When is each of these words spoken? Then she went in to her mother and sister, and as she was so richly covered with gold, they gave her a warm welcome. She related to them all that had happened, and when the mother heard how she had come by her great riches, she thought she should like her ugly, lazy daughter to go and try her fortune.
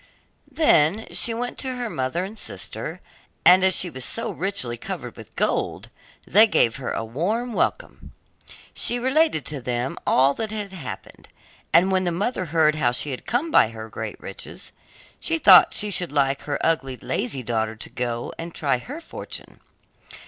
Then 0.51 1.05
she 1.13 1.31
went 1.31 1.63
in 1.63 1.73
to 1.73 1.77
her 1.77 1.87
mother 1.87 2.23
and 2.25 2.35
sister, 2.35 3.01
and 3.45 3.63
as 3.63 3.75
she 3.75 3.87
was 3.87 4.03
so 4.03 4.31
richly 4.31 4.75
covered 4.75 5.15
with 5.15 5.35
gold, 5.35 5.91
they 6.25 6.47
gave 6.47 6.77
her 6.77 6.89
a 6.91 7.05
warm 7.05 7.53
welcome. 7.53 8.11
She 8.73 8.97
related 8.97 9.45
to 9.45 9.61
them 9.61 9.99
all 10.07 10.33
that 10.33 10.49
had 10.49 10.73
happened, 10.73 11.27
and 11.71 11.91
when 11.91 12.05
the 12.05 12.11
mother 12.11 12.45
heard 12.45 12.73
how 12.73 12.89
she 12.91 13.11
had 13.11 13.27
come 13.27 13.51
by 13.51 13.67
her 13.69 13.89
great 13.89 14.19
riches, 14.19 14.71
she 15.19 15.37
thought 15.37 15.75
she 15.75 15.91
should 15.91 16.11
like 16.11 16.41
her 16.45 16.57
ugly, 16.65 16.97
lazy 16.97 17.43
daughter 17.43 17.75
to 17.75 17.89
go 17.91 18.33
and 18.39 18.55
try 18.55 18.79
her 18.79 18.99
fortune. 19.01 19.59